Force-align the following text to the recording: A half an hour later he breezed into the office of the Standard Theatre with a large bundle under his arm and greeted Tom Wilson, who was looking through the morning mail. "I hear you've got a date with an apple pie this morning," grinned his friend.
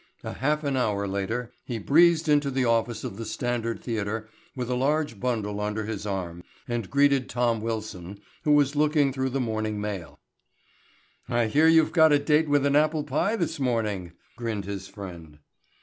A 0.23 0.33
half 0.33 0.63
an 0.63 0.75
hour 0.75 1.07
later 1.07 1.51
he 1.63 1.77
breezed 1.77 2.27
into 2.27 2.49
the 2.49 2.65
office 2.65 3.03
of 3.03 3.17
the 3.17 3.23
Standard 3.23 3.83
Theatre 3.83 4.27
with 4.55 4.67
a 4.67 4.73
large 4.73 5.19
bundle 5.19 5.61
under 5.61 5.85
his 5.85 6.07
arm 6.07 6.43
and 6.67 6.89
greeted 6.89 7.29
Tom 7.29 7.61
Wilson, 7.61 8.19
who 8.41 8.53
was 8.53 8.75
looking 8.75 9.13
through 9.13 9.29
the 9.29 9.39
morning 9.39 9.79
mail. 9.79 10.19
"I 11.29 11.45
hear 11.45 11.67
you've 11.67 11.93
got 11.93 12.11
a 12.11 12.17
date 12.17 12.49
with 12.49 12.65
an 12.65 12.75
apple 12.75 13.03
pie 13.03 13.35
this 13.35 13.59
morning," 13.59 14.13
grinned 14.35 14.65
his 14.65 14.87
friend. 14.87 15.37